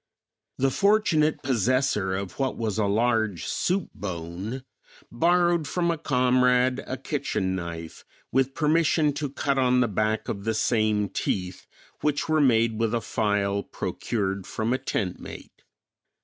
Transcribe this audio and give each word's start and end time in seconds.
The 0.57 0.71
fortunate 0.71 1.43
possessor 1.43 2.15
of 2.15 2.39
what 2.39 2.57
was 2.57 2.79
a 2.79 2.87
large 2.87 3.45
soup 3.45 3.91
bone 3.93 4.63
borrowed 5.11 5.67
from 5.67 5.91
a 5.91 5.97
comrade 5.99 6.83
a 6.87 6.97
kitchen 6.97 7.55
knife 7.55 8.03
with 8.31 8.55
permission 8.55 9.13
to 9.13 9.29
cut 9.29 9.59
on 9.59 9.79
the 9.79 9.87
back 9.87 10.27
of 10.27 10.43
the 10.43 10.55
same 10.55 11.07
teeth, 11.09 11.67
which 12.01 12.27
were 12.27 12.41
made 12.41 12.79
with 12.79 12.95
a 12.95 12.99
file 13.01 13.61
procured 13.61 14.47
from 14.47 14.73
a 14.73 14.79
tent 14.79 15.19
mate. 15.19 15.61